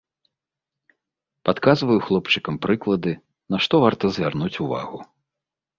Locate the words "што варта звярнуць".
3.69-4.55